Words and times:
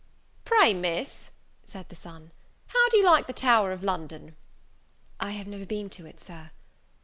"Pray, 0.45 0.73
Miss," 0.73 1.29
said 1.63 1.89
the 1.89 1.95
son, 1.95 2.31
"how 2.65 2.89
do 2.89 2.97
you 2.97 3.05
like 3.05 3.27
the 3.27 3.33
Tower 3.33 3.71
of 3.71 3.83
London?" 3.83 4.35
"I 5.19 5.29
have 5.33 5.45
never 5.45 5.63
been 5.67 5.91
to 5.91 6.07
it, 6.07 6.23
Sir." 6.23 6.49